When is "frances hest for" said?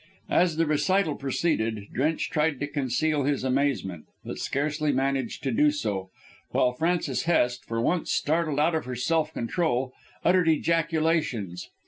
6.73-7.79